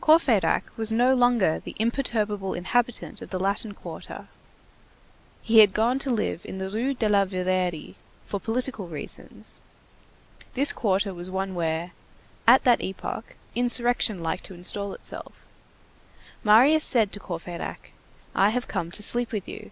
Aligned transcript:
Courfeyrac 0.00 0.64
was 0.76 0.90
no 0.90 1.14
longer 1.14 1.60
the 1.60 1.76
imperturbable 1.78 2.54
inhabitant 2.54 3.22
of 3.22 3.30
the 3.30 3.38
Latin 3.38 3.72
Quarter, 3.72 4.26
he 5.42 5.60
had 5.60 5.72
gone 5.72 6.00
to 6.00 6.10
live 6.10 6.44
in 6.44 6.58
the 6.58 6.68
Rue 6.68 6.92
de 6.92 7.08
la 7.08 7.24
Verrerie 7.24 7.94
"for 8.24 8.40
political 8.40 8.88
reasons"; 8.88 9.60
this 10.54 10.72
quarter 10.72 11.14
was 11.14 11.30
one 11.30 11.54
where, 11.54 11.92
at 12.48 12.64
that 12.64 12.82
epoch, 12.82 13.36
insurrection 13.54 14.24
liked 14.24 14.42
to 14.42 14.54
install 14.54 14.92
itself. 14.92 15.46
Marius 16.42 16.82
said 16.82 17.12
to 17.12 17.20
Courfeyrac: 17.20 17.92
"I 18.34 18.50
have 18.50 18.66
come 18.66 18.90
to 18.90 19.04
sleep 19.04 19.30
with 19.30 19.46
you." 19.46 19.70